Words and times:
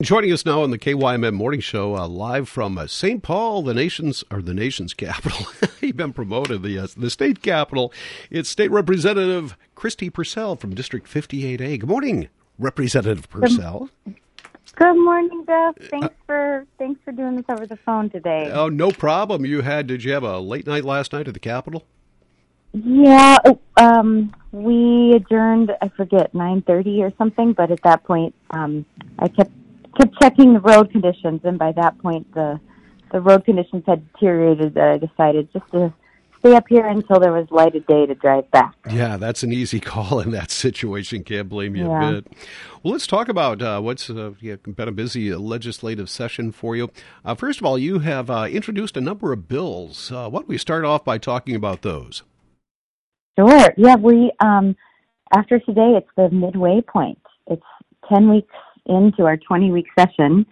Joining 0.00 0.30
us 0.30 0.46
now 0.46 0.62
on 0.62 0.70
the 0.70 0.78
KYMN 0.78 1.34
Morning 1.34 1.58
Show, 1.58 1.96
uh, 1.96 2.06
live 2.06 2.48
from 2.48 2.78
uh, 2.78 2.86
St. 2.86 3.20
Paul, 3.20 3.62
the 3.62 3.74
nation's 3.74 4.22
or 4.30 4.40
the 4.40 4.54
nation's 4.54 4.94
capital. 4.94 5.44
He's 5.80 5.90
been 5.90 6.12
promoted 6.12 6.62
the 6.62 6.78
uh, 6.78 6.86
the 6.96 7.10
state 7.10 7.42
capital. 7.42 7.92
It's 8.30 8.48
State 8.48 8.70
Representative 8.70 9.56
Kristi 9.74 10.08
Pursell 10.08 10.56
from 10.56 10.72
District 10.72 11.04
58A. 11.04 11.80
Good 11.80 11.88
morning, 11.88 12.28
Representative 12.60 13.28
Pursell. 13.28 13.88
Good 14.76 14.94
morning, 14.94 15.42
Beth. 15.44 15.74
Thanks 15.90 16.14
for 16.26 16.64
thanks 16.78 17.00
for 17.04 17.10
doing 17.10 17.34
this 17.34 17.46
over 17.48 17.66
the 17.66 17.78
phone 17.78 18.08
today. 18.08 18.52
Oh, 18.52 18.68
no 18.68 18.92
problem. 18.92 19.44
You 19.44 19.62
had 19.62 19.88
did 19.88 20.04
you 20.04 20.12
have 20.12 20.22
a 20.22 20.38
late 20.38 20.68
night 20.68 20.84
last 20.84 21.12
night 21.12 21.26
at 21.26 21.34
the 21.34 21.40
Capitol? 21.40 21.84
Yeah, 22.72 23.38
um, 23.76 24.32
we 24.52 25.14
adjourned. 25.14 25.72
I 25.82 25.88
forget 25.88 26.32
nine 26.36 26.62
thirty 26.62 27.02
or 27.02 27.12
something. 27.18 27.52
But 27.52 27.72
at 27.72 27.82
that 27.82 28.04
point, 28.04 28.36
um, 28.50 28.86
I 29.18 29.26
kept 29.26 29.50
kept 29.98 30.20
checking 30.20 30.54
the 30.54 30.60
road 30.60 30.90
conditions, 30.90 31.40
and 31.44 31.58
by 31.58 31.72
that 31.72 31.98
point, 31.98 32.32
the 32.34 32.60
the 33.12 33.20
road 33.20 33.44
conditions 33.44 33.84
had 33.86 34.10
deteriorated. 34.12 34.74
That 34.74 34.88
I 34.88 34.98
decided 34.98 35.48
just 35.52 35.70
to 35.72 35.92
stay 36.40 36.54
up 36.54 36.64
here 36.68 36.86
until 36.86 37.18
there 37.18 37.32
was 37.32 37.46
light 37.50 37.74
of 37.74 37.86
day 37.86 38.06
to 38.06 38.14
drive 38.14 38.50
back. 38.50 38.74
Yeah, 38.90 39.16
that's 39.16 39.42
an 39.42 39.52
easy 39.52 39.80
call 39.92 40.20
in 40.20 40.30
that 40.32 40.50
situation. 40.50 41.24
Can't 41.24 41.48
blame 41.48 41.74
you 41.76 41.86
Yeah. 41.88 42.08
a 42.08 42.12
bit. 42.22 42.32
Well, 42.82 42.92
let's 42.92 43.06
talk 43.06 43.28
about 43.28 43.60
uh, 43.60 43.80
what's 43.80 44.08
uh, 44.08 44.34
yeah, 44.40 44.56
been 44.56 44.88
a 44.88 44.92
busy 44.92 45.32
uh, 45.32 45.38
legislative 45.38 46.08
session 46.08 46.52
for 46.52 46.76
you. 46.76 46.90
Uh, 47.24 47.34
first 47.34 47.60
of 47.60 47.66
all, 47.66 47.78
you 47.78 48.00
have 48.00 48.30
uh, 48.30 48.46
introduced 48.50 48.96
a 48.96 49.00
number 49.00 49.32
of 49.32 49.48
bills. 49.48 50.12
Uh, 50.12 50.28
why 50.28 50.40
don't 50.40 50.48
we 50.48 50.58
start 50.58 50.84
off 50.84 51.04
by 51.04 51.18
talking 51.18 51.54
about 51.56 51.82
those? 51.82 52.22
Sure. 53.38 53.72
Yeah, 53.76 53.96
we 53.96 54.32
um, 54.40 54.76
after 55.34 55.58
today, 55.60 55.94
it's 55.96 56.08
the 56.16 56.30
midway 56.30 56.80
point. 56.80 57.18
It's 57.48 57.62
ten 58.12 58.30
weeks 58.30 58.54
into 58.88 59.24
our 59.24 59.36
twenty 59.36 59.70
week 59.70 59.86
session, 59.98 60.46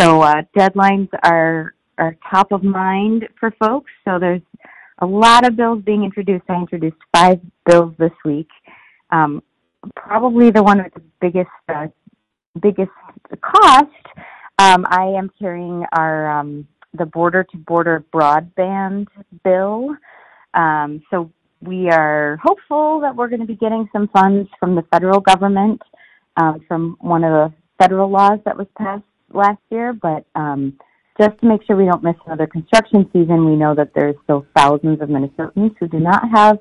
so 0.00 0.22
uh, 0.22 0.42
deadlines 0.56 1.08
are 1.22 1.74
are 1.98 2.16
top 2.30 2.52
of 2.52 2.62
mind 2.62 3.28
for 3.38 3.52
folks. 3.58 3.90
So 4.04 4.18
there's 4.18 4.42
a 4.98 5.06
lot 5.06 5.46
of 5.46 5.56
bills 5.56 5.82
being 5.84 6.04
introduced. 6.04 6.44
I 6.48 6.56
introduced 6.56 6.96
five 7.14 7.40
bills 7.66 7.94
this 7.98 8.12
week. 8.24 8.48
Um, 9.10 9.42
probably 9.96 10.50
the 10.50 10.62
one 10.62 10.82
with 10.82 10.94
the 10.94 11.02
biggest 11.20 11.50
uh, 11.68 11.88
biggest 12.60 12.90
cost. 13.40 13.86
Um, 14.58 14.86
I 14.88 15.06
am 15.16 15.30
carrying 15.38 15.84
our 15.92 16.40
um, 16.40 16.66
the 16.94 17.06
border 17.06 17.44
to 17.44 17.56
border 17.56 18.04
broadband 18.12 19.08
bill. 19.42 19.96
Um, 20.54 21.02
so 21.10 21.30
we 21.60 21.90
are 21.90 22.38
hopeful 22.42 23.00
that 23.00 23.16
we're 23.16 23.28
going 23.28 23.40
to 23.40 23.46
be 23.46 23.56
getting 23.56 23.88
some 23.92 24.08
funds 24.08 24.48
from 24.60 24.74
the 24.74 24.82
federal 24.92 25.20
government 25.20 25.80
um, 26.36 26.60
from 26.68 26.96
one 27.00 27.24
of 27.24 27.30
the 27.32 27.56
federal 27.78 28.10
laws 28.10 28.40
that 28.44 28.56
was 28.56 28.66
passed 28.76 29.04
last 29.32 29.60
year. 29.70 29.92
But 29.92 30.24
um, 30.34 30.78
just 31.20 31.38
to 31.40 31.46
make 31.46 31.64
sure 31.64 31.76
we 31.76 31.86
don't 31.86 32.02
miss 32.02 32.16
another 32.26 32.46
construction 32.46 33.08
season, 33.12 33.46
we 33.46 33.56
know 33.56 33.74
that 33.74 33.92
there's 33.94 34.16
still 34.24 34.46
thousands 34.56 35.00
of 35.00 35.08
Minnesotans 35.08 35.74
who 35.78 35.88
do 35.88 36.00
not 36.00 36.28
have 36.30 36.58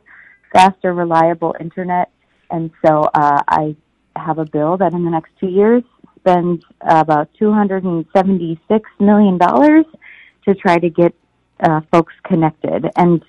fast 0.52 0.78
or 0.83 0.94
reliable 0.94 1.55
internet. 1.59 2.11
And 2.52 2.72
so 2.86 3.09
uh, 3.14 3.42
I 3.47 3.75
have 4.16 4.38
a 4.38 4.45
bill 4.45 4.78
that 4.78 4.94
in 4.94 5.03
the 5.03 5.11
next 5.11 5.31
two 5.39 5.47
years 5.47 5.83
spends 6.20 6.64
about 6.81 7.30
$276 7.42 8.81
million 9.00 9.39
to 9.39 10.55
try 10.55 10.77
to 10.77 10.89
get 10.89 11.14
uh, 11.59 11.81
folks 11.92 12.14
connected. 12.23 12.89
And 12.95 13.23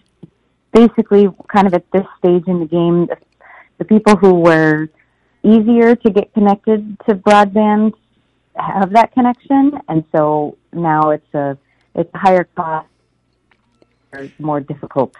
basically, 0.73 1.29
kind 1.49 1.67
of 1.67 1.75
at 1.75 1.91
this 1.93 2.07
stage 2.19 2.45
in 2.47 2.61
the 2.61 2.67
game, 2.67 3.07
the, 3.07 3.17
the 3.79 3.85
people 3.85 4.17
who 4.17 4.35
were 4.35 4.89
easier 5.45 5.95
to 5.95 6.11
get 6.11 6.33
connected 6.35 6.97
to 7.07 7.15
broadband 7.15 7.93
have 8.57 8.91
that 8.93 9.13
connection, 9.13 9.79
and 9.89 10.05
so 10.15 10.57
now 10.73 11.11
it's 11.11 11.35
a 11.35 11.57
it's 11.95 12.11
a 12.15 12.19
higher 12.19 12.45
cost, 12.57 12.89
more 14.39 14.61
difficult 14.61 15.15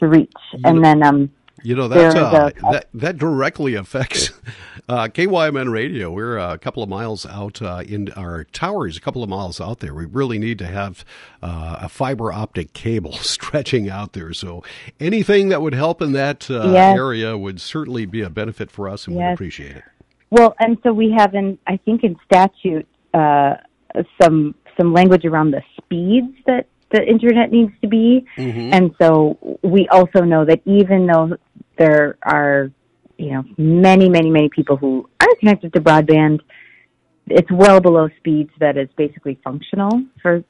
to 0.00 0.06
reach. 0.08 0.32
And 0.64 0.76
know- 0.76 0.82
then 0.82 1.02
um, 1.02 1.30
You 1.62 1.76
know 1.76 1.88
that's 1.88 2.14
uh, 2.14 2.50
a- 2.56 2.72
that 2.72 2.88
that 2.94 3.18
directly 3.18 3.74
affects 3.74 4.30
uh, 4.92 5.08
KYMN 5.08 5.72
radio. 5.72 6.10
We're 6.10 6.36
a 6.36 6.58
couple 6.58 6.82
of 6.82 6.88
miles 6.88 7.24
out 7.24 7.62
uh, 7.62 7.82
in 7.86 8.12
our 8.12 8.44
towers, 8.44 8.98
a 8.98 9.00
couple 9.00 9.22
of 9.22 9.28
miles 9.30 9.58
out 9.58 9.78
there. 9.80 9.94
We 9.94 10.04
really 10.04 10.38
need 10.38 10.58
to 10.58 10.66
have 10.66 11.02
uh, 11.42 11.78
a 11.80 11.88
fiber 11.88 12.30
optic 12.30 12.74
cable 12.74 13.12
stretching 13.34 13.88
out 13.88 14.12
there. 14.12 14.34
So 14.34 14.62
anything 15.00 15.48
that 15.48 15.62
would 15.62 15.72
help 15.74 16.02
in 16.02 16.12
that 16.12 16.50
uh, 16.50 16.70
Yes. 16.72 16.94
area 16.96 17.38
would 17.38 17.58
certainly 17.60 18.04
be 18.04 18.20
a 18.20 18.28
benefit 18.28 18.70
for 18.70 18.86
us, 18.88 19.06
and 19.06 19.16
we'd 19.16 19.24
appreciate 19.32 19.76
it. 19.76 19.84
Well, 20.30 20.54
and 20.60 20.76
so 20.82 20.92
we 20.92 21.14
have 21.16 21.34
in, 21.34 21.58
I 21.66 21.78
think 21.78 22.04
in 22.04 22.16
statute, 22.26 22.86
uh, 23.14 23.54
some, 24.20 24.54
some 24.78 24.92
language 24.92 25.24
around 25.24 25.52
the 25.52 25.62
speeds 25.78 26.34
that 26.46 26.66
the 26.90 27.02
internet 27.02 27.50
needs 27.50 27.72
to 27.80 27.88
be. 27.88 28.26
And 28.36 28.94
so 29.00 29.38
we 29.62 29.88
also 29.88 30.20
know 30.22 30.44
that 30.44 30.60
even 30.66 31.06
though 31.06 31.36
there 31.78 32.18
are, 32.22 32.70
you 33.22 33.30
know, 33.30 33.44
many, 33.56 34.08
many, 34.08 34.30
many 34.30 34.48
people 34.48 34.76
who 34.76 35.08
are 35.20 35.34
connected 35.38 35.72
to 35.72 35.80
broadband, 35.80 36.40
it's 37.28 37.50
well 37.52 37.80
below 37.80 38.08
speeds 38.18 38.50
that 38.58 38.76
is 38.76 38.88
basically 38.96 39.38
functional 39.44 40.02
for 40.20 40.42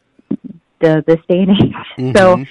the, 0.81 1.05
this 1.07 1.19
day 1.29 1.45
and 1.47 1.51
age. 1.51 2.17
So, 2.17 2.43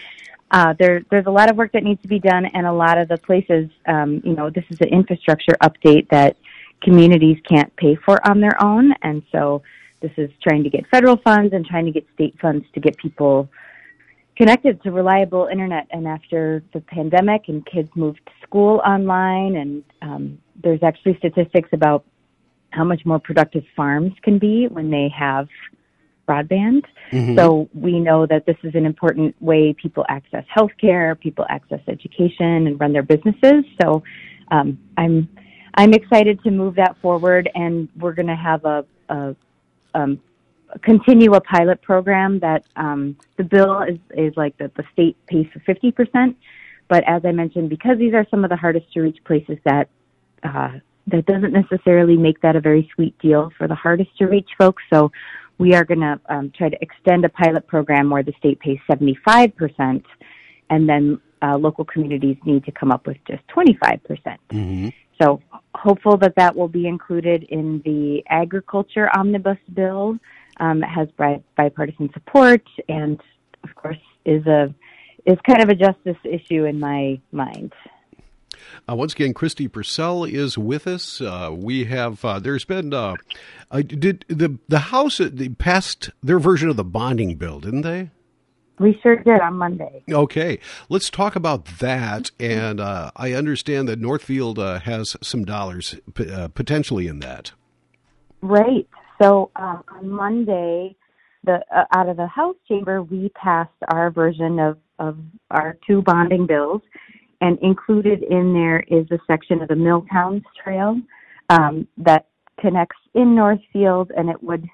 uh, 0.51 0.73
there, 0.77 1.01
there's 1.09 1.25
a 1.25 1.31
lot 1.31 1.49
of 1.49 1.55
work 1.55 1.71
that 1.71 1.83
needs 1.83 2.01
to 2.01 2.07
be 2.07 2.19
done, 2.19 2.45
and 2.45 2.67
a 2.67 2.73
lot 2.73 2.97
of 2.97 3.07
the 3.07 3.17
places, 3.17 3.69
um, 3.87 4.21
you 4.23 4.35
know, 4.35 4.49
this 4.49 4.65
is 4.69 4.79
an 4.81 4.89
infrastructure 4.89 5.53
update 5.63 6.09
that 6.09 6.35
communities 6.83 7.37
can't 7.47 7.73
pay 7.77 7.95
for 7.95 8.19
on 8.29 8.41
their 8.41 8.61
own, 8.61 8.93
and 9.01 9.23
so 9.31 9.63
this 10.01 10.11
is 10.17 10.29
trying 10.43 10.63
to 10.63 10.69
get 10.69 10.85
federal 10.89 11.17
funds 11.17 11.53
and 11.53 11.65
trying 11.65 11.85
to 11.85 11.91
get 11.91 12.05
state 12.13 12.35
funds 12.39 12.65
to 12.73 12.79
get 12.79 12.97
people 12.97 13.49
connected 14.41 14.81
to 14.81 14.89
reliable 14.91 15.47
internet. 15.51 15.85
And 15.91 16.07
after 16.07 16.63
the 16.73 16.81
pandemic 16.81 17.43
and 17.47 17.63
kids 17.63 17.89
moved 17.95 18.21
to 18.25 18.31
school 18.41 18.81
online, 18.83 19.55
and 19.55 19.83
um, 20.01 20.39
there's 20.63 20.81
actually 20.81 21.15
statistics 21.19 21.69
about 21.73 22.03
how 22.71 22.83
much 22.83 23.05
more 23.05 23.19
productive 23.19 23.63
farms 23.75 24.13
can 24.23 24.39
be 24.39 24.67
when 24.67 24.89
they 24.89 25.11
have 25.15 25.47
broadband. 26.27 26.85
So 27.35 27.69
we 27.75 27.99
know 27.99 28.25
that 28.25 28.47
this 28.47 28.55
is 28.63 28.73
an 28.73 28.85
important 28.85 29.39
way 29.41 29.75
people 29.79 30.05
access 30.09 30.45
healthcare, 30.57 31.19
people 31.19 31.45
access 31.47 31.81
education, 31.87 32.65
and 32.65 32.79
run 32.79 32.93
their 32.93 33.03
businesses. 33.03 33.63
So 33.79 34.01
um, 34.49 34.79
I'm 34.97 35.29
I'm 35.75 35.93
excited 35.93 36.41
to 36.45 36.49
move 36.49 36.75
that 36.75 36.95
forward, 36.99 37.47
and 37.53 37.89
we're 37.99 38.13
going 38.13 38.27
to 38.27 38.35
have 38.35 38.65
a, 38.65 38.85
a 39.09 39.35
um, 39.93 40.19
continue 40.83 41.33
a 41.33 41.41
pilot 41.41 41.81
program 41.81 42.39
that 42.39 42.63
um, 42.75 43.17
the 43.37 43.43
bill 43.43 43.81
is, 43.81 43.97
is 44.15 44.35
like 44.37 44.57
that 44.57 44.75
the 44.75 44.83
state 44.93 45.17
pays 45.27 45.47
for 45.53 45.59
50%. 45.59 46.35
But 46.87 47.03
as 47.07 47.23
I 47.25 47.31
mentioned, 47.31 47.69
because 47.69 47.97
these 47.97 48.13
are 48.13 48.25
some 48.29 48.43
of 48.43 48.49
the 48.49 48.57
hardest 48.57 48.91
to 48.93 49.01
reach 49.01 49.17
places 49.23 49.57
that 49.63 49.87
uh, 50.43 50.79
that 51.07 51.25
doesn't 51.25 51.53
necessarily 51.53 52.17
make 52.17 52.41
that 52.41 52.55
a 52.55 52.61
very 52.61 52.89
sweet 52.93 53.17
deal 53.19 53.51
for 53.57 53.67
the 53.67 53.75
hardest 53.75 54.15
to 54.17 54.25
reach 54.25 54.49
folks. 54.57 54.83
So 54.91 55.11
we 55.57 55.73
are 55.73 55.83
going 55.83 55.99
to 55.99 56.19
um, 56.29 56.51
try 56.55 56.69
to 56.69 56.77
extend 56.81 57.25
a 57.25 57.29
pilot 57.29 57.67
program 57.67 58.09
where 58.09 58.23
the 58.23 58.33
state 58.37 58.59
pays 58.59 58.79
75%, 58.89 60.03
and 60.69 60.89
then 60.89 61.21
uh, 61.41 61.57
local 61.57 61.85
communities 61.85 62.37
need 62.45 62.65
to 62.65 62.71
come 62.71 62.91
up 62.91 63.07
with 63.07 63.17
just 63.27 63.45
25%. 63.47 63.99
Mm-hmm. 64.49 64.89
So 65.21 65.41
hopeful 65.75 66.17
that 66.17 66.35
that 66.37 66.55
will 66.55 66.67
be 66.67 66.87
included 66.87 67.43
in 67.43 67.81
the 67.85 68.23
agriculture 68.27 69.09
omnibus 69.15 69.57
bill. 69.73 70.17
Um, 70.61 70.81
has 70.83 71.09
bi- 71.17 71.41
bipartisan 71.57 72.13
support, 72.13 72.61
and 72.87 73.19
of 73.63 73.73
course 73.75 73.97
is 74.25 74.45
a 74.45 74.73
is 75.25 75.37
kind 75.45 75.61
of 75.61 75.69
a 75.69 75.75
justice 75.75 76.17
issue 76.23 76.65
in 76.65 76.79
my 76.79 77.19
mind. 77.31 77.73
Uh, 78.87 78.95
once 78.95 79.13
again, 79.13 79.33
Kristi 79.33 79.67
Pursell 79.67 80.31
is 80.31 80.59
with 80.59 80.85
us. 80.85 81.19
Uh, 81.19 81.49
we 81.51 81.85
have 81.85 82.23
uh, 82.23 82.39
there's 82.39 82.63
been 82.63 82.93
uh, 82.93 83.15
uh, 83.71 83.81
did 83.81 84.23
the 84.27 84.59
the 84.67 84.79
House 84.79 85.19
uh, 85.19 85.29
they 85.33 85.49
passed 85.49 86.11
their 86.21 86.39
version 86.39 86.69
of 86.69 86.77
the 86.77 86.83
bonding 86.83 87.35
bill, 87.35 87.59
didn't 87.59 87.81
they? 87.81 88.11
We 88.79 88.99
sure 89.03 89.15
did 89.15 89.41
on 89.41 89.55
Monday. 89.55 90.03
Okay, 90.09 90.59
let's 90.89 91.09
talk 91.09 91.35
about 91.35 91.65
that. 91.79 92.31
And 92.39 92.79
uh, 92.79 93.11
I 93.15 93.33
understand 93.33 93.87
that 93.87 93.99
Northfield 93.99 94.57
uh, 94.57 94.79
has 94.79 95.15
some 95.21 95.45
dollars 95.45 95.95
p- 96.15 96.31
uh, 96.31 96.47
potentially 96.49 97.07
in 97.07 97.19
that. 97.19 97.51
Right. 98.41 98.87
So 99.21 99.51
um, 99.55 99.83
on 99.87 100.09
Monday, 100.09 100.95
the 101.43 101.59
uh, 101.75 101.85
out 101.93 102.09
of 102.09 102.17
the 102.17 102.27
House 102.27 102.55
chamber, 102.67 103.03
we 103.03 103.29
passed 103.29 103.69
our 103.89 104.09
version 104.09 104.59
of 104.59 104.77
of 104.97 105.17
our 105.51 105.77
two 105.85 106.01
bonding 106.01 106.47
bills, 106.47 106.81
and 107.41 107.59
included 107.61 108.23
in 108.23 108.53
there 108.53 108.79
is 108.87 109.05
a 109.11 109.19
section 109.27 109.61
of 109.61 109.67
the 109.67 109.75
Milltowns 109.75 110.43
Trail 110.61 110.99
um, 111.49 111.87
that 111.97 112.27
connects 112.59 112.97
in 113.13 113.35
Northfield, 113.35 114.11
and 114.15 114.29
it 114.29 114.41
would 114.41 114.67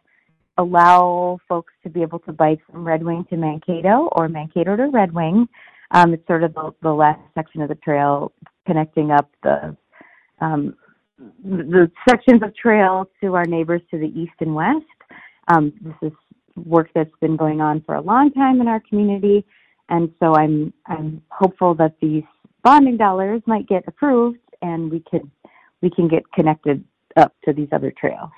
allow 0.57 1.39
folks 1.47 1.73
to 1.83 1.89
be 1.89 2.01
able 2.01 2.19
to 2.19 2.31
bike 2.31 2.59
from 2.69 2.85
Red 2.85 3.03
Wing 3.03 3.25
to 3.29 3.37
Mankato 3.37 4.09
or 4.13 4.27
Mankato 4.27 4.75
to 4.75 4.87
Red 4.87 5.13
Wing. 5.13 5.47
Um, 5.91 6.13
it's 6.13 6.25
sort 6.27 6.43
of 6.43 6.53
the, 6.53 6.73
the 6.81 6.91
last 6.91 7.21
section 7.35 7.61
of 7.61 7.69
the 7.69 7.75
trail 7.75 8.31
connecting 8.65 9.11
up 9.11 9.29
the 9.43 9.75
um, 10.41 10.75
the 11.43 11.91
sections 12.07 12.41
of 12.43 12.55
trail 12.55 13.09
to 13.21 13.35
our 13.35 13.45
neighbors 13.45 13.81
to 13.91 13.97
the 13.97 14.07
east 14.07 14.33
and 14.39 14.53
west. 14.53 14.85
Um, 15.47 15.73
this 15.81 16.11
is 16.11 16.17
work 16.65 16.89
that's 16.93 17.13
been 17.21 17.37
going 17.37 17.61
on 17.61 17.81
for 17.85 17.95
a 17.95 18.01
long 18.01 18.31
time 18.31 18.61
in 18.61 18.67
our 18.67 18.81
community, 18.89 19.45
and 19.89 20.13
so 20.19 20.35
I'm 20.35 20.73
I'm 20.85 21.21
hopeful 21.29 21.73
that 21.75 21.95
these 22.01 22.23
bonding 22.63 22.97
dollars 22.97 23.41
might 23.45 23.67
get 23.67 23.83
approved 23.87 24.39
and 24.61 24.91
we 24.91 25.03
could 25.09 25.29
we 25.81 25.89
can 25.89 26.07
get 26.07 26.31
connected 26.33 26.83
up 27.15 27.33
to 27.45 27.53
these 27.53 27.69
other 27.71 27.93
trails. 27.97 28.29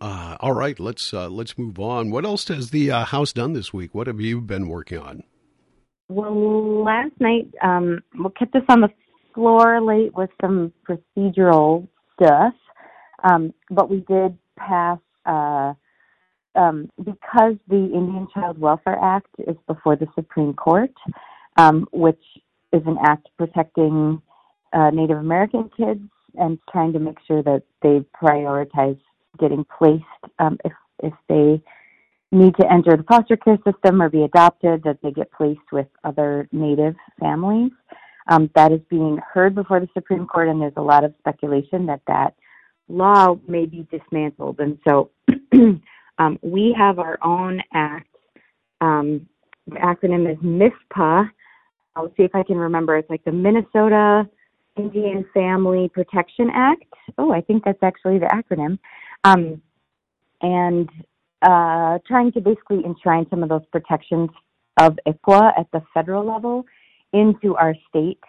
Uh, 0.00 0.36
all 0.40 0.52
right, 0.52 0.80
let's 0.80 1.14
uh, 1.14 1.28
let's 1.28 1.56
move 1.56 1.78
on. 1.78 2.10
What 2.10 2.24
else 2.24 2.48
has 2.48 2.70
the 2.70 2.90
uh, 2.90 3.04
house 3.04 3.32
done 3.32 3.52
this 3.52 3.72
week? 3.72 3.94
What 3.94 4.06
have 4.06 4.20
you 4.20 4.40
been 4.40 4.68
working 4.68 4.98
on? 4.98 5.22
Well, 6.08 6.82
last 6.84 7.12
night 7.20 7.48
um, 7.62 8.02
we 8.18 8.28
kept 8.36 8.54
us 8.56 8.64
on 8.68 8.80
the 8.80 8.88
floor 9.34 9.80
late 9.80 10.14
with 10.14 10.30
some 10.40 10.72
procedural 10.88 11.86
stuff, 12.14 12.54
um, 13.24 13.52
but 13.70 13.90
we 13.90 14.00
did 14.08 14.36
pass 14.58 14.98
uh, 15.26 15.74
um, 16.54 16.90
because 17.02 17.54
the 17.68 17.76
Indian 17.76 18.28
Child 18.34 18.58
Welfare 18.58 18.98
Act 19.02 19.28
is 19.46 19.56
before 19.66 19.96
the 19.96 20.06
Supreme 20.14 20.52
Court, 20.54 20.92
um, 21.56 21.86
which 21.92 22.22
is 22.72 22.82
an 22.86 22.98
act 23.04 23.28
protecting 23.38 24.20
uh, 24.72 24.90
Native 24.90 25.18
American 25.18 25.70
kids 25.76 26.00
and 26.34 26.58
trying 26.70 26.92
to 26.92 26.98
make 26.98 27.18
sure 27.26 27.42
that 27.42 27.62
they 27.82 28.04
prioritize 28.22 28.98
getting 29.38 29.64
placed 29.78 30.04
um, 30.38 30.58
if 30.64 30.72
if 31.02 31.12
they 31.28 31.60
need 32.30 32.54
to 32.56 32.72
enter 32.72 32.96
the 32.96 33.02
foster 33.02 33.36
care 33.36 33.58
system 33.64 34.00
or 34.00 34.08
be 34.08 34.22
adopted, 34.22 34.82
that 34.84 34.98
they 35.02 35.10
get 35.10 35.30
placed 35.32 35.72
with 35.72 35.86
other 36.04 36.48
Native 36.52 36.94
families. 37.20 37.72
Um, 38.28 38.50
that 38.54 38.72
is 38.72 38.80
being 38.88 39.18
heard 39.32 39.54
before 39.54 39.80
the 39.80 39.88
Supreme 39.94 40.26
Court, 40.26 40.48
and 40.48 40.60
there's 40.60 40.72
a 40.76 40.82
lot 40.82 41.04
of 41.04 41.12
speculation 41.18 41.86
that 41.86 42.00
that 42.06 42.34
law 42.88 43.36
may 43.48 43.66
be 43.66 43.86
dismantled. 43.90 44.60
And 44.60 44.78
so 44.86 45.10
um, 46.18 46.38
we 46.42 46.74
have 46.78 46.98
our 46.98 47.18
own 47.22 47.60
act. 47.72 48.08
Um, 48.80 49.26
the 49.66 49.76
acronym 49.76 50.30
is 50.30 50.38
MIFPA. 50.38 51.30
I'll 51.94 52.12
see 52.16 52.22
if 52.22 52.34
I 52.34 52.42
can 52.42 52.56
remember. 52.56 52.96
It's 52.96 53.10
like 53.10 53.24
the 53.24 53.32
Minnesota 53.32 54.28
Indian 54.76 55.24
Family 55.34 55.90
Protection 55.92 56.50
Act. 56.54 56.84
Oh, 57.18 57.32
I 57.32 57.40
think 57.40 57.64
that's 57.64 57.82
actually 57.82 58.18
the 58.18 58.26
acronym. 58.26 58.78
Um, 59.24 59.60
and 60.40 60.88
uh, 61.42 61.98
trying 62.06 62.32
to 62.32 62.40
basically 62.40 62.84
enshrine 62.84 63.26
some 63.30 63.42
of 63.42 63.48
those 63.48 63.64
protections 63.70 64.30
of 64.80 64.98
ICWA 65.06 65.58
at 65.58 65.66
the 65.72 65.82
federal 65.92 66.24
level 66.24 66.64
into 67.12 67.56
our 67.56 67.74
state 67.88 68.20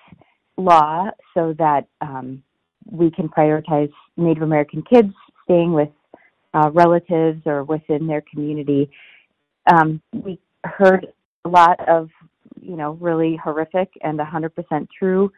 law 0.57 1.09
so 1.33 1.53
that 1.57 1.87
um, 2.01 2.43
we 2.89 3.11
can 3.11 3.29
prioritize 3.29 3.91
Native 4.17 4.43
American 4.43 4.83
kids 4.83 5.13
staying 5.43 5.73
with 5.73 5.89
uh, 6.53 6.69
relatives 6.71 7.41
or 7.45 7.63
within 7.63 8.07
their 8.07 8.23
community. 8.31 8.89
Um, 9.71 10.01
we 10.11 10.39
heard 10.65 11.07
a 11.45 11.49
lot 11.49 11.79
of, 11.87 12.09
you 12.61 12.75
know, 12.75 12.91
really 13.01 13.39
horrific 13.43 13.89
and 14.01 14.19
100% 14.19 14.87
true 14.97 15.31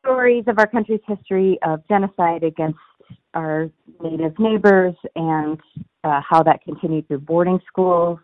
stories 0.00 0.44
of 0.48 0.58
our 0.58 0.66
country's 0.66 1.00
history 1.06 1.58
of 1.64 1.86
genocide 1.88 2.42
against 2.42 2.78
our 3.34 3.70
Native 4.02 4.38
neighbors 4.38 4.94
and 5.14 5.58
uh, 6.04 6.20
how 6.28 6.42
that 6.42 6.62
continued 6.64 7.06
through 7.08 7.20
boarding 7.20 7.60
schools 7.66 8.18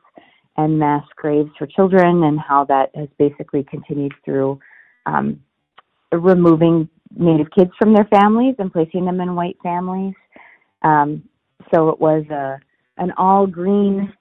and 0.59 0.79
mass 0.79 1.05
graves 1.17 1.51
for 1.57 1.67
children, 1.67 2.25
and 2.25 2.39
how 2.39 2.65
that 2.65 2.91
has 2.95 3.09
basically 3.19 3.65
continued 3.65 4.13
through 4.25 4.61
um, 5.07 5.41
removing 6.13 6.89
Native 7.17 7.47
kids 7.57 7.71
from 7.79 7.95
their 7.95 8.05
families 8.05 8.57
and 8.59 8.71
placing 8.71 9.07
them 9.07 9.21
in 9.21 9.35
white 9.35 9.57
families. 9.63 10.15
Um, 10.83 11.23
so 11.73 11.89
it 11.89 11.99
was 11.99 12.25
a 12.31 12.61
an 12.99 13.13
all 13.17 13.47
green 13.47 14.13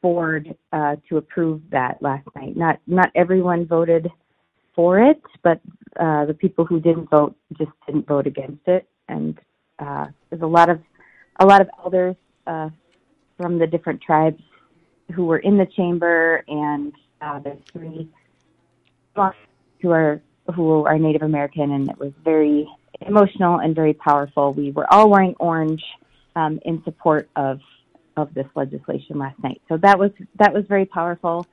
board 0.00 0.56
uh, 0.72 0.96
to 1.08 1.18
approve 1.18 1.60
that 1.70 2.02
last 2.02 2.26
night. 2.34 2.56
Not 2.56 2.80
not 2.86 3.10
everyone 3.14 3.66
voted 3.66 4.10
for 4.74 4.98
it, 4.98 5.22
but 5.42 5.60
uh, 6.00 6.24
the 6.24 6.34
people 6.34 6.64
who 6.64 6.80
didn't 6.80 7.10
vote 7.10 7.36
just 7.56 7.70
didn't 7.86 8.08
vote 8.08 8.26
against 8.26 8.66
it. 8.66 8.88
And 9.08 9.38
uh, 9.78 10.06
there's 10.30 10.42
a 10.42 10.46
lot 10.46 10.68
of 10.68 10.80
a 11.38 11.46
lot 11.46 11.60
of 11.60 11.68
elders 11.84 12.16
uh, 12.46 12.70
from 13.36 13.58
the 13.58 13.66
different 13.66 14.00
tribes 14.00 14.42
who 15.12 15.26
were 15.26 15.38
in 15.38 15.56
the 15.56 15.66
chamber, 15.66 16.44
and 16.48 16.92
uh, 17.20 17.38
there's 17.38 17.58
three 17.72 18.08
who 19.80 19.90
are 19.90 20.20
who 20.54 20.84
are 20.84 20.98
Native 20.98 21.22
American, 21.22 21.70
and 21.72 21.88
it 21.88 21.98
was 21.98 22.12
very 22.24 22.68
emotional 23.00 23.60
and 23.60 23.74
very 23.74 23.94
powerful. 23.94 24.52
We 24.52 24.70
were 24.70 24.92
all 24.92 25.10
wearing 25.10 25.34
orange 25.38 25.82
um, 26.36 26.58
in 26.64 26.82
support 26.84 27.28
of 27.36 27.60
of 28.16 28.34
this 28.34 28.46
legislation 28.54 29.18
last 29.18 29.42
night, 29.42 29.60
so 29.68 29.76
that 29.78 29.98
was 29.98 30.10
that 30.38 30.52
was 30.52 30.64
very 30.66 30.86
powerful. 30.86 31.46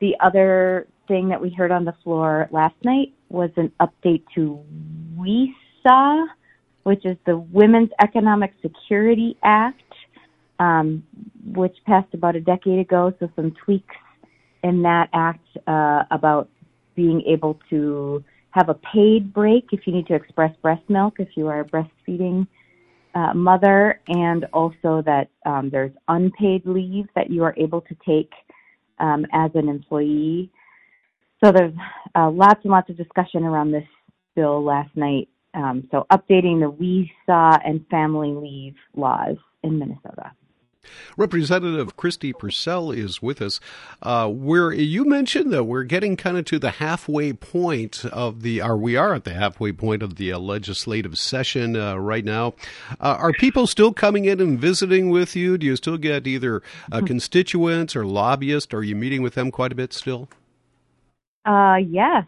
The 0.00 0.16
other 0.20 0.86
thing 1.06 1.28
that 1.28 1.40
we 1.40 1.50
heard 1.50 1.70
on 1.70 1.84
the 1.84 1.94
floor 2.02 2.48
last 2.50 2.74
night 2.82 3.12
was 3.28 3.50
an 3.56 3.72
update 3.80 4.24
to 4.34 4.60
WESA, 5.16 6.26
which 6.82 7.04
is 7.04 7.16
the 7.24 7.36
Women's 7.36 7.90
Economic 8.00 8.52
Security 8.62 9.36
Act, 9.42 9.81
um, 10.62 11.02
which 11.44 11.76
passed 11.86 12.14
about 12.14 12.36
a 12.36 12.40
decade 12.40 12.78
ago. 12.78 13.12
So 13.18 13.28
some 13.34 13.50
tweaks 13.64 13.96
in 14.62 14.82
that 14.82 15.08
act 15.12 15.46
uh, 15.66 16.04
about 16.10 16.48
being 16.94 17.20
able 17.26 17.58
to 17.70 18.22
have 18.50 18.68
a 18.68 18.74
paid 18.94 19.32
break 19.32 19.64
if 19.72 19.80
you 19.86 19.92
need 19.92 20.06
to 20.06 20.14
express 20.14 20.54
breast 20.62 20.84
milk 20.88 21.14
if 21.18 21.30
you 21.36 21.48
are 21.48 21.60
a 21.60 21.64
breastfeeding 21.64 22.46
uh, 23.14 23.34
mother, 23.34 24.00
and 24.08 24.46
also 24.54 25.02
that 25.04 25.28
um, 25.44 25.68
there's 25.70 25.92
unpaid 26.08 26.62
leave 26.64 27.06
that 27.14 27.28
you 27.28 27.42
are 27.44 27.54
able 27.58 27.82
to 27.82 27.94
take 28.06 28.32
um, 29.00 29.26
as 29.32 29.50
an 29.54 29.68
employee. 29.68 30.50
So 31.42 31.52
there's 31.52 31.74
uh, 32.14 32.30
lots 32.30 32.60
and 32.62 32.70
lots 32.70 32.88
of 32.88 32.96
discussion 32.96 33.42
around 33.44 33.72
this 33.72 33.88
bill 34.34 34.64
last 34.64 34.96
night. 34.96 35.28
Um, 35.54 35.88
so 35.90 36.06
updating 36.10 36.60
the 36.60 36.72
WESA 36.72 37.60
and 37.66 37.84
family 37.90 38.32
leave 38.32 38.76
laws 38.94 39.36
in 39.62 39.78
Minnesota. 39.78 40.32
Representative 41.16 41.96
Kristi 41.96 42.32
Pursell 42.32 42.96
is 42.96 43.22
with 43.22 43.42
us. 43.42 43.60
Uh, 44.02 44.28
where 44.28 44.72
you 44.72 45.04
mentioned 45.04 45.52
that 45.52 45.64
we're 45.64 45.84
getting 45.84 46.16
kind 46.16 46.36
of 46.36 46.44
to 46.46 46.58
the 46.58 46.72
halfway 46.72 47.32
point 47.32 48.04
of 48.06 48.42
the, 48.42 48.62
or 48.62 48.76
we 48.76 48.96
are 48.96 49.14
at 49.14 49.24
the 49.24 49.34
halfway 49.34 49.72
point 49.72 50.02
of 50.02 50.16
the 50.16 50.32
uh, 50.32 50.38
legislative 50.38 51.18
session 51.18 51.76
uh, 51.76 51.96
right 51.96 52.24
now. 52.24 52.54
Uh, 53.00 53.16
are 53.18 53.32
people 53.32 53.66
still 53.66 53.92
coming 53.92 54.24
in 54.24 54.40
and 54.40 54.58
visiting 54.58 55.10
with 55.10 55.36
you? 55.36 55.58
Do 55.58 55.66
you 55.66 55.76
still 55.76 55.98
get 55.98 56.26
either 56.26 56.62
uh, 56.90 57.02
constituents 57.02 57.94
or 57.94 58.06
lobbyists? 58.06 58.72
Are 58.74 58.82
you 58.82 58.96
meeting 58.96 59.22
with 59.22 59.34
them 59.34 59.50
quite 59.50 59.72
a 59.72 59.76
bit 59.76 59.92
still? 59.92 60.28
Uh, 61.44 61.76
yes, 61.88 62.24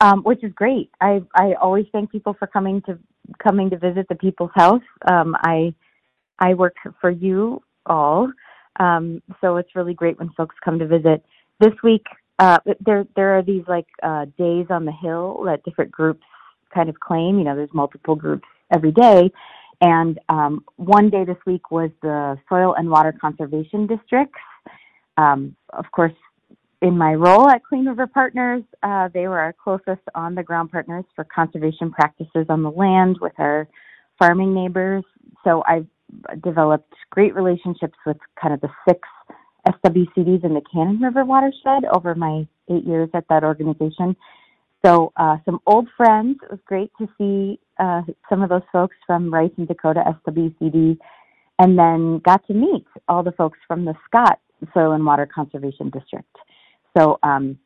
um, 0.00 0.22
which 0.22 0.42
is 0.42 0.52
great. 0.52 0.90
I 1.00 1.22
I 1.34 1.54
always 1.54 1.86
thank 1.92 2.10
people 2.10 2.34
for 2.34 2.48
coming 2.48 2.82
to 2.82 2.98
coming 3.38 3.70
to 3.70 3.78
visit 3.78 4.08
the 4.08 4.16
People's 4.16 4.50
House. 4.54 4.82
Um, 5.06 5.36
I 5.40 5.72
I 6.38 6.54
work 6.54 6.76
for 7.00 7.10
you 7.10 7.62
all, 7.86 8.30
um, 8.80 9.22
so 9.40 9.56
it's 9.56 9.74
really 9.74 9.94
great 9.94 10.18
when 10.18 10.30
folks 10.30 10.56
come 10.64 10.78
to 10.78 10.86
visit. 10.86 11.24
This 11.60 11.72
week, 11.82 12.04
uh, 12.38 12.58
there 12.84 13.06
there 13.14 13.38
are 13.38 13.42
these 13.42 13.64
like 13.68 13.86
uh, 14.02 14.26
days 14.36 14.66
on 14.70 14.84
the 14.84 14.92
Hill 14.92 15.42
that 15.46 15.62
different 15.64 15.92
groups 15.92 16.24
kind 16.74 16.88
of 16.88 16.98
claim. 16.98 17.38
You 17.38 17.44
know, 17.44 17.56
there's 17.56 17.72
multiple 17.72 18.16
groups 18.16 18.46
every 18.72 18.92
day, 18.92 19.30
and 19.80 20.18
um, 20.28 20.64
one 20.76 21.10
day 21.10 21.24
this 21.24 21.36
week 21.46 21.70
was 21.70 21.90
the 22.02 22.38
Soil 22.48 22.74
and 22.76 22.90
Water 22.90 23.14
Conservation 23.20 23.86
Districts. 23.86 24.40
Um, 25.16 25.54
of 25.72 25.84
course, 25.92 26.12
in 26.82 26.98
my 26.98 27.14
role 27.14 27.48
at 27.48 27.64
Clean 27.64 27.86
River 27.86 28.06
Partners, 28.06 28.62
uh, 28.82 29.08
they 29.14 29.26
were 29.28 29.38
our 29.38 29.52
closest 29.54 30.02
on 30.14 30.34
the 30.34 30.42
ground 30.42 30.70
partners 30.72 31.04
for 31.14 31.24
conservation 31.24 31.90
practices 31.90 32.46
on 32.48 32.62
the 32.62 32.70
land 32.70 33.18
with 33.20 33.32
our 33.38 33.68
farming 34.18 34.52
neighbors. 34.52 35.04
So 35.44 35.62
I've 35.66 35.86
developed 36.42 36.92
great 37.10 37.34
relationships 37.34 37.96
with 38.06 38.16
kind 38.40 38.54
of 38.54 38.60
the 38.60 38.70
six 38.88 39.00
SWCDs 39.66 40.44
in 40.44 40.54
the 40.54 40.62
Cannon 40.72 41.00
River 41.00 41.24
watershed 41.24 41.84
over 41.92 42.14
my 42.14 42.46
eight 42.70 42.84
years 42.84 43.08
at 43.14 43.24
that 43.28 43.44
organization. 43.44 44.16
So 44.84 45.12
uh, 45.16 45.38
some 45.44 45.60
old 45.66 45.88
friends. 45.96 46.38
It 46.42 46.50
was 46.50 46.60
great 46.66 46.90
to 46.98 47.08
see 47.16 47.58
uh, 47.78 48.02
some 48.28 48.42
of 48.42 48.50
those 48.50 48.62
folks 48.70 48.96
from 49.06 49.32
Rice 49.32 49.50
and 49.56 49.66
Dakota 49.66 50.04
SWCD, 50.26 50.98
and 51.58 51.78
then 51.78 52.18
got 52.18 52.46
to 52.48 52.54
meet 52.54 52.86
all 53.08 53.22
the 53.22 53.32
folks 53.32 53.58
from 53.66 53.84
the 53.84 53.94
Scott 54.06 54.38
Soil 54.74 54.92
and 54.92 55.04
Water 55.04 55.28
Conservation 55.32 55.90
District. 55.90 56.36
So 56.96 57.18
um, 57.22 57.58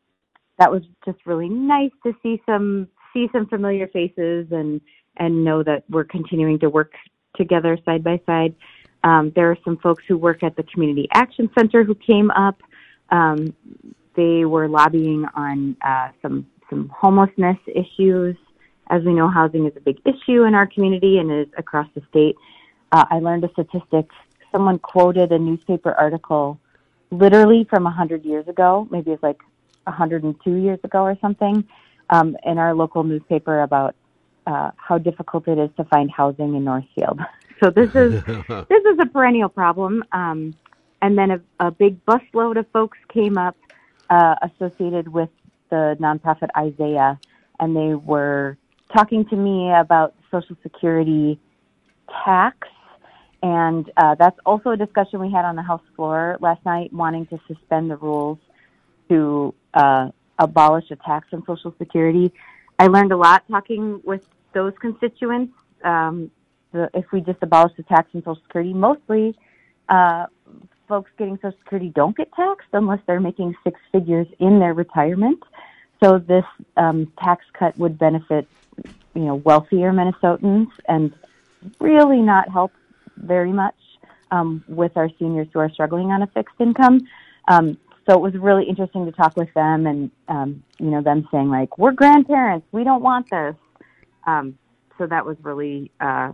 that 0.58 0.70
was 0.70 0.82
just 1.04 1.18
really 1.26 1.48
nice 1.48 1.90
to 2.04 2.12
see 2.22 2.40
some 2.46 2.88
see 3.12 3.26
some 3.32 3.46
familiar 3.46 3.88
faces 3.88 4.46
and 4.50 4.80
and 5.16 5.44
know 5.44 5.62
that 5.62 5.84
we're 5.90 6.04
continuing 6.04 6.58
to 6.60 6.68
work 6.70 6.92
together 7.36 7.78
side 7.84 8.02
by 8.04 8.20
side. 8.26 8.54
Um, 9.04 9.32
there 9.34 9.50
are 9.50 9.58
some 9.64 9.76
folks 9.78 10.04
who 10.08 10.16
work 10.18 10.42
at 10.42 10.56
the 10.56 10.64
Community 10.64 11.08
Action 11.12 11.50
Center 11.56 11.84
who 11.84 11.94
came 11.94 12.30
up. 12.30 12.60
Um, 13.10 13.54
they 14.16 14.44
were 14.44 14.68
lobbying 14.68 15.24
on 15.34 15.76
uh, 15.82 16.08
some 16.20 16.46
some 16.68 16.88
homelessness 16.88 17.56
issues. 17.66 18.36
As 18.90 19.02
we 19.04 19.14
know, 19.14 19.28
housing 19.28 19.66
is 19.66 19.72
a 19.76 19.80
big 19.80 20.00
issue 20.04 20.44
in 20.44 20.54
our 20.54 20.66
community 20.66 21.18
and 21.18 21.30
is 21.30 21.46
across 21.56 21.86
the 21.94 22.02
state. 22.10 22.36
Uh, 22.90 23.04
I 23.10 23.18
learned 23.20 23.44
a 23.44 23.50
statistic 23.52 24.08
someone 24.52 24.78
quoted 24.78 25.32
a 25.32 25.38
newspaper 25.38 25.92
article 25.92 26.58
literally 27.10 27.66
from 27.68 27.82
a 27.84 27.90
100 27.90 28.24
years 28.24 28.46
ago, 28.48 28.86
maybe 28.90 29.10
it's 29.12 29.22
like 29.22 29.40
102 29.84 30.54
years 30.54 30.78
ago 30.84 31.02
or 31.02 31.16
something, 31.20 31.66
um, 32.10 32.36
in 32.44 32.58
our 32.58 32.74
local 32.74 33.02
newspaper 33.02 33.62
about 33.62 33.94
uh, 34.48 34.70
how 34.76 34.96
difficult 34.98 35.46
it 35.46 35.58
is 35.58 35.70
to 35.76 35.84
find 35.84 36.10
housing 36.10 36.54
in 36.54 36.64
Northfield. 36.64 37.20
So 37.60 37.70
this 37.70 37.92
is 37.96 38.12
this 38.24 38.84
is 38.90 38.98
a 39.00 39.06
perennial 39.06 39.48
problem. 39.48 40.04
Um, 40.12 40.54
and 41.02 41.18
then 41.18 41.32
a, 41.32 41.40
a 41.58 41.70
big 41.72 41.98
busload 42.06 42.56
of 42.56 42.68
folks 42.72 42.96
came 43.12 43.36
up 43.36 43.56
uh, 44.08 44.36
associated 44.42 45.08
with 45.08 45.30
the 45.68 45.96
nonprofit 45.98 46.50
Isaiah, 46.56 47.18
and 47.58 47.76
they 47.76 47.94
were 47.96 48.56
talking 48.92 49.24
to 49.24 49.34
me 49.34 49.72
about 49.72 50.14
Social 50.30 50.56
Security 50.62 51.40
tax. 52.24 52.68
And 53.42 53.90
uh, 53.96 54.14
that's 54.14 54.38
also 54.46 54.70
a 54.70 54.76
discussion 54.76 55.18
we 55.18 55.32
had 55.32 55.44
on 55.44 55.56
the 55.56 55.62
House 55.62 55.82
floor 55.96 56.38
last 56.40 56.64
night, 56.64 56.92
wanting 56.92 57.26
to 57.26 57.40
suspend 57.48 57.90
the 57.90 57.96
rules 57.96 58.38
to 59.08 59.52
uh, 59.74 60.10
abolish 60.38 60.92
a 60.92 60.96
tax 60.96 61.26
on 61.32 61.44
Social 61.44 61.74
Security. 61.76 62.32
I 62.78 62.86
learned 62.86 63.10
a 63.10 63.16
lot 63.16 63.42
talking 63.50 64.00
with 64.04 64.24
those 64.52 64.72
constituents. 64.80 65.52
Um, 65.84 66.30
the, 66.72 66.90
if 66.94 67.06
we 67.12 67.20
just 67.20 67.38
abolish 67.42 67.72
the 67.76 67.82
tax 67.84 68.08
on 68.14 68.22
Social 68.22 68.42
Security, 68.42 68.74
mostly 68.74 69.36
uh, 69.88 70.26
folks 70.86 71.10
getting 71.18 71.36
Social 71.36 71.58
Security 71.60 71.90
don't 71.94 72.16
get 72.16 72.32
taxed 72.32 72.68
unless 72.72 73.00
they're 73.06 73.20
making 73.20 73.54
six 73.64 73.80
figures 73.92 74.26
in 74.38 74.58
their 74.58 74.74
retirement. 74.74 75.42
So 76.02 76.18
this 76.18 76.44
um, 76.76 77.10
tax 77.22 77.44
cut 77.52 77.76
would 77.78 77.98
benefit, 77.98 78.46
you 79.14 79.22
know, 79.22 79.36
wealthier 79.36 79.92
Minnesotans 79.92 80.68
and 80.86 81.12
really 81.80 82.20
not 82.20 82.48
help 82.50 82.72
very 83.16 83.52
much 83.52 83.74
um, 84.30 84.62
with 84.68 84.96
our 84.96 85.10
seniors 85.18 85.48
who 85.52 85.58
are 85.58 85.70
struggling 85.70 86.10
on 86.10 86.22
a 86.22 86.26
fixed 86.28 86.54
income. 86.60 87.00
Um, 87.48 87.78
so 88.08 88.14
it 88.14 88.20
was 88.20 88.34
really 88.34 88.64
interesting 88.64 89.04
to 89.06 89.12
talk 89.12 89.36
with 89.36 89.52
them 89.54 89.86
and 89.86 90.10
um, 90.28 90.62
you 90.78 90.86
know 90.90 91.02
them 91.02 91.28
saying 91.30 91.50
like 91.50 91.76
we're 91.78 91.92
grandparents 91.92 92.66
we 92.72 92.82
don't 92.82 93.02
want 93.02 93.28
this 93.30 93.54
um, 94.28 94.58
so 94.98 95.06
that 95.06 95.24
was 95.24 95.36
really 95.42 95.90
uh, 96.00 96.32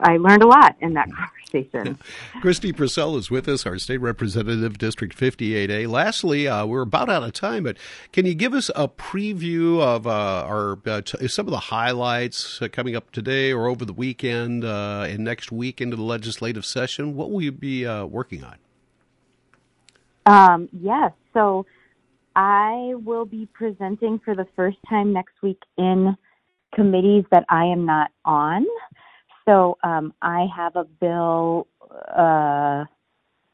I 0.00 0.16
learned 0.16 0.42
a 0.42 0.46
lot 0.46 0.76
in 0.80 0.94
that 0.94 1.08
conversation. 1.12 1.98
Kristi 2.42 2.72
Pursell 2.72 3.16
is 3.18 3.30
with 3.30 3.48
us, 3.48 3.66
our 3.66 3.78
state 3.78 3.98
representative, 3.98 4.78
District 4.78 5.16
58A. 5.16 5.88
Lastly, 5.88 6.48
uh, 6.48 6.64
we're 6.66 6.82
about 6.82 7.10
out 7.10 7.22
of 7.22 7.32
time, 7.32 7.64
but 7.64 7.76
can 8.12 8.24
you 8.24 8.34
give 8.34 8.54
us 8.54 8.70
a 8.74 8.88
preview 8.88 9.80
of 9.80 10.06
uh, 10.06 10.10
our 10.10 10.78
uh, 10.86 11.00
t- 11.02 11.28
some 11.28 11.46
of 11.46 11.50
the 11.50 11.58
highlights 11.58 12.62
uh, 12.62 12.68
coming 12.70 12.96
up 12.96 13.10
today 13.10 13.52
or 13.52 13.66
over 13.66 13.84
the 13.84 13.92
weekend 13.92 14.64
uh, 14.64 15.06
and 15.08 15.20
next 15.20 15.52
week 15.52 15.80
into 15.80 15.96
the 15.96 16.02
legislative 16.02 16.64
session? 16.64 17.14
What 17.14 17.30
will 17.30 17.42
you 17.42 17.52
be 17.52 17.86
uh, 17.86 18.06
working 18.06 18.44
on? 18.44 18.56
Um, 20.26 20.68
yes, 20.72 21.12
so 21.32 21.66
I 22.36 22.94
will 23.04 23.24
be 23.24 23.48
presenting 23.52 24.20
for 24.20 24.34
the 24.34 24.46
first 24.54 24.78
time 24.88 25.12
next 25.12 25.34
week 25.42 25.62
in 25.76 26.16
committees 26.74 27.24
that 27.30 27.44
I 27.48 27.64
am 27.64 27.84
not 27.84 28.10
on. 28.24 28.66
So 29.48 29.78
um, 29.82 30.12
I 30.22 30.46
have 30.54 30.76
a 30.76 30.84
bill. 30.84 31.66
Uh, 31.90 32.84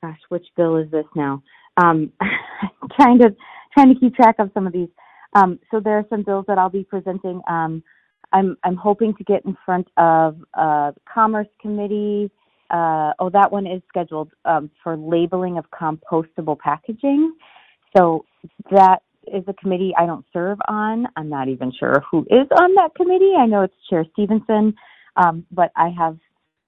gosh, 0.02 0.20
which 0.28 0.46
bill 0.56 0.76
is 0.76 0.90
this 0.90 1.06
now? 1.14 1.42
Um, 1.76 2.12
trying 2.96 3.18
to 3.20 3.34
trying 3.72 3.94
to 3.94 4.00
keep 4.00 4.14
track 4.14 4.36
of 4.38 4.50
some 4.54 4.66
of 4.66 4.72
these. 4.72 4.88
Um, 5.34 5.58
so 5.70 5.80
there 5.80 5.98
are 5.98 6.04
some 6.10 6.22
bills 6.22 6.44
that 6.48 6.58
I'll 6.58 6.68
be 6.68 6.84
presenting. 6.84 7.40
Um, 7.48 7.82
I'm 8.32 8.56
I'm 8.64 8.76
hoping 8.76 9.14
to 9.14 9.24
get 9.24 9.44
in 9.44 9.56
front 9.64 9.88
of 9.96 10.36
uh, 10.54 10.92
Commerce 11.12 11.48
Committee. 11.60 12.30
Uh, 12.70 13.12
oh, 13.20 13.30
that 13.30 13.52
one 13.52 13.66
is 13.66 13.82
scheduled 13.88 14.32
um, 14.44 14.70
for 14.82 14.96
labeling 14.96 15.58
of 15.58 15.64
compostable 15.70 16.58
packaging. 16.58 17.34
So 17.96 18.24
that 18.70 19.02
is 19.32 19.44
a 19.46 19.52
committee 19.54 19.92
I 19.96 20.06
don't 20.06 20.24
serve 20.32 20.58
on. 20.68 21.06
I'm 21.16 21.28
not 21.28 21.48
even 21.48 21.72
sure 21.78 22.02
who 22.10 22.26
is 22.30 22.46
on 22.58 22.74
that 22.74 22.94
committee. 22.96 23.32
I 23.38 23.46
know 23.46 23.62
it's 23.62 23.74
Chair 23.88 24.04
Stephenson. 24.12 24.74
Um, 25.16 25.46
but 25.50 25.70
I 25.76 25.90
have 25.90 26.18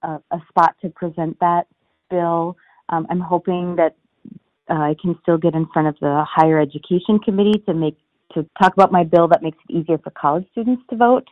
a, 0.03 0.19
a, 0.31 0.41
spot 0.49 0.75
to 0.81 0.89
present 0.89 1.37
that 1.39 1.67
bill. 2.09 2.55
Um, 2.89 3.05
I'm 3.09 3.19
hoping 3.19 3.75
that 3.75 3.95
uh, 4.69 4.73
I 4.75 4.95
can 5.01 5.17
still 5.21 5.37
get 5.37 5.53
in 5.53 5.67
front 5.73 5.87
of 5.87 5.95
the 5.99 6.23
higher 6.27 6.59
education 6.59 7.19
committee 7.19 7.61
to 7.65 7.73
make 7.73 7.97
to 8.33 8.45
talk 8.61 8.73
about 8.73 8.91
my 8.91 9.03
bill 9.03 9.27
that 9.29 9.41
makes 9.41 9.57
it 9.67 9.73
easier 9.73 9.97
for 9.97 10.11
college 10.11 10.45
students 10.51 10.83
to 10.89 10.95
vote. 10.95 11.27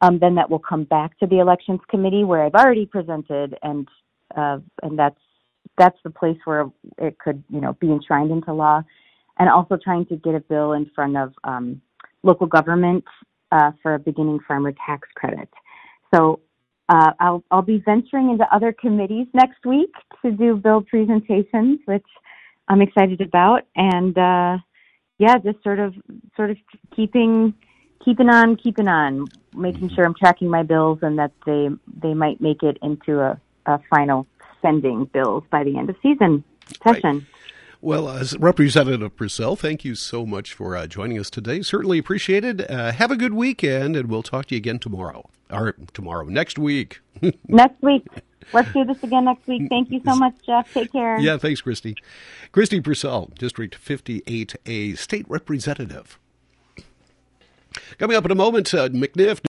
Um, 0.00 0.18
then 0.18 0.34
that 0.36 0.48
will 0.48 0.58
come 0.58 0.84
back 0.84 1.18
to 1.18 1.26
the 1.26 1.38
elections 1.38 1.80
committee 1.90 2.24
where 2.24 2.44
I've 2.44 2.54
already 2.54 2.86
presented, 2.86 3.58
and 3.62 3.86
uh, 4.34 4.58
and 4.82 4.98
that's 4.98 5.20
that's 5.76 5.98
the 6.04 6.10
place 6.10 6.38
where 6.44 6.70
it 6.98 7.18
could 7.18 7.42
you 7.50 7.60
know 7.60 7.74
be 7.74 7.90
enshrined 7.90 8.30
into 8.30 8.52
law. 8.52 8.82
And 9.40 9.48
also 9.48 9.76
trying 9.82 10.06
to 10.06 10.16
get 10.16 10.34
a 10.34 10.40
bill 10.40 10.74
in 10.74 10.84
front 10.94 11.16
of 11.16 11.32
um, 11.44 11.80
local 12.22 12.46
government 12.46 13.04
uh, 13.50 13.72
for 13.82 13.94
a 13.94 13.98
beginning 13.98 14.38
farmer 14.46 14.72
tax 14.86 15.08
credit. 15.16 15.48
So 16.14 16.40
uh, 16.88 17.12
I'll, 17.18 17.42
I'll 17.50 17.62
be 17.62 17.78
venturing 17.78 18.30
into 18.30 18.46
other 18.54 18.72
committees 18.72 19.28
next 19.32 19.64
week 19.64 19.92
to 20.22 20.30
do 20.30 20.56
bill 20.56 20.82
presentations, 20.82 21.78
which 21.86 22.06
I'm 22.68 22.82
excited 22.82 23.20
about. 23.20 23.62
And 23.74 24.16
uh, 24.16 24.58
yeah, 25.18 25.38
just 25.38 25.62
sort 25.62 25.78
of 25.78 25.94
sort 26.36 26.50
of 26.50 26.56
keeping 26.94 27.54
keeping 28.04 28.28
on, 28.28 28.56
keeping 28.56 28.88
on, 28.88 29.26
making 29.54 29.90
sure 29.90 30.04
I'm 30.04 30.14
tracking 30.14 30.48
my 30.48 30.62
bills 30.62 30.98
and 31.02 31.18
that 31.18 31.32
they 31.46 31.68
they 32.02 32.14
might 32.14 32.40
make 32.40 32.62
it 32.62 32.78
into 32.82 33.20
a, 33.20 33.40
a 33.66 33.80
final 33.90 34.26
spending 34.58 35.04
bills 35.06 35.44
by 35.50 35.64
the 35.64 35.78
end 35.78 35.90
of 35.90 35.96
season 36.02 36.44
session. 36.82 37.18
Right. 37.18 37.26
Well, 37.82 38.10
as 38.10 38.36
Representative 38.36 39.16
Pursell, 39.16 39.58
thank 39.58 39.86
you 39.86 39.94
so 39.94 40.26
much 40.26 40.52
for 40.52 40.76
uh, 40.76 40.86
joining 40.86 41.18
us 41.18 41.30
today. 41.30 41.62
Certainly 41.62 41.96
appreciated. 41.96 42.70
Uh, 42.70 42.92
have 42.92 43.10
a 43.10 43.16
good 43.16 43.32
weekend, 43.32 43.96
and 43.96 44.10
we'll 44.10 44.22
talk 44.22 44.46
to 44.46 44.54
you 44.54 44.58
again 44.58 44.78
tomorrow. 44.78 45.30
Or 45.50 45.74
tomorrow, 45.94 46.24
next 46.24 46.58
week. 46.58 47.00
next 47.48 47.80
week. 47.80 48.06
Let's 48.52 48.70
do 48.74 48.84
this 48.84 49.02
again 49.02 49.24
next 49.24 49.46
week. 49.46 49.70
Thank 49.70 49.90
you 49.90 50.02
so 50.04 50.14
much, 50.14 50.34
Jeff. 50.44 50.70
Take 50.74 50.92
care. 50.92 51.18
Yeah, 51.20 51.38
thanks, 51.38 51.62
Kristi. 51.62 51.96
Kristi 52.52 52.82
Pursell, 52.82 53.34
District 53.36 53.82
58A 53.82 54.98
State 54.98 55.24
Representative. 55.26 56.18
Coming 57.98 58.16
up 58.16 58.26
in 58.26 58.30
a 58.30 58.34
moment, 58.34 58.74
uh, 58.74 58.90
McNiff. 58.90 59.38